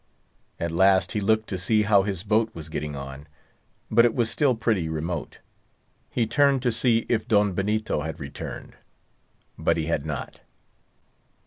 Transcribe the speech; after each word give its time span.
At 0.59 0.71
last 0.71 1.11
he 1.11 1.21
looked 1.21 1.47
to 1.49 1.59
see 1.59 1.83
how 1.83 2.01
his 2.01 2.23
boat 2.23 2.55
was 2.55 2.69
getting 2.69 2.95
on; 2.95 3.27
but 3.91 4.03
it 4.03 4.15
was 4.15 4.31
still 4.31 4.55
pretty 4.55 4.89
remote. 4.89 5.41
He 6.09 6.25
turned 6.25 6.63
to 6.63 6.71
see 6.71 7.05
if 7.07 7.27
Don 7.27 7.53
Benito 7.53 8.01
had 8.01 8.19
returned; 8.19 8.77
but 9.59 9.77
he 9.77 9.85
had 9.85 10.03
not. 10.03 10.39